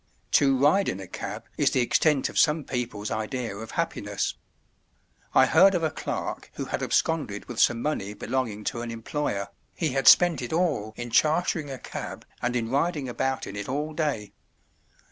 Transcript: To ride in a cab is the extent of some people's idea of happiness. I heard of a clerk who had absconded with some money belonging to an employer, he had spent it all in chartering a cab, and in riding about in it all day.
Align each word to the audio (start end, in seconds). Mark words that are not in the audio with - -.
To 0.31 0.57
ride 0.57 0.89
in 0.89 0.99
a 0.99 1.05
cab 1.05 1.43
is 1.57 1.69
the 1.69 1.79
extent 1.81 2.27
of 2.27 2.39
some 2.39 2.63
people's 2.63 3.11
idea 3.11 3.55
of 3.55 3.69
happiness. 3.69 4.33
I 5.35 5.45
heard 5.45 5.75
of 5.75 5.83
a 5.83 5.91
clerk 5.91 6.49
who 6.55 6.65
had 6.65 6.81
absconded 6.81 7.45
with 7.45 7.59
some 7.59 7.83
money 7.83 8.15
belonging 8.15 8.63
to 8.73 8.81
an 8.81 8.89
employer, 8.89 9.49
he 9.75 9.89
had 9.89 10.07
spent 10.07 10.41
it 10.41 10.51
all 10.53 10.95
in 10.97 11.11
chartering 11.11 11.69
a 11.69 11.77
cab, 11.77 12.25
and 12.41 12.55
in 12.55 12.71
riding 12.71 13.07
about 13.07 13.45
in 13.45 13.55
it 13.55 13.69
all 13.69 13.93
day. 13.93 14.33